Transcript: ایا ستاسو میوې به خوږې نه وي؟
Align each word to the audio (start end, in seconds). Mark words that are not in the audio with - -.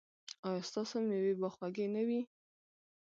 ایا 0.47 0.61
ستاسو 0.69 0.95
میوې 1.07 1.33
به 1.41 1.47
خوږې 1.55 1.85
نه 1.95 2.01
وي؟ 2.07 2.21